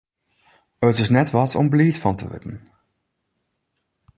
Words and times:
It 0.87 0.97
is 1.03 1.11
net 1.17 1.29
wat 1.37 1.53
om 1.59 1.67
bliid 1.73 1.97
fan 2.03 2.17
te 2.19 2.27
wurden. 2.31 2.55